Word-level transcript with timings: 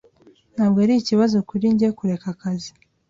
Ntabwo 0.55 0.77
ari 0.85 0.93
ikibazo 0.97 1.37
kuri 1.49 1.65
njye 1.73 1.87
kureka 1.97 2.25
akazi. 2.33 2.71